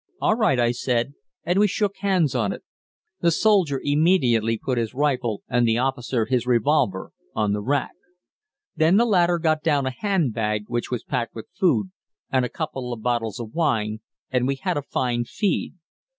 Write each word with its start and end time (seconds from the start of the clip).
"All 0.19 0.33
right," 0.33 0.59
I 0.59 0.71
said, 0.71 1.13
and 1.43 1.59
we 1.59 1.67
shook 1.67 1.97
hands 1.97 2.33
on 2.33 2.51
it. 2.51 2.63
The 3.19 3.29
soldier 3.29 3.79
immediately 3.83 4.57
put 4.57 4.79
his 4.79 4.95
rifle, 4.95 5.43
and 5.47 5.67
the 5.67 5.77
officer 5.77 6.25
his 6.25 6.47
revolver, 6.47 7.11
on 7.35 7.53
the 7.53 7.61
rack. 7.61 7.91
Then 8.75 8.97
the 8.97 9.05
latter 9.05 9.37
got 9.37 9.61
down 9.61 9.85
a 9.85 9.91
hand 9.91 10.33
bag, 10.33 10.63
which 10.65 10.89
was 10.89 11.03
packed 11.03 11.35
with 11.35 11.49
food 11.53 11.91
and 12.31 12.43
a 12.43 12.49
couple 12.49 12.91
of 12.91 13.03
bottles 13.03 13.39
of 13.39 13.53
wine, 13.53 13.99
and 14.31 14.47
we 14.47 14.55
had 14.55 14.75
a 14.75 14.81
fine 14.81 15.23
feed. 15.23 15.75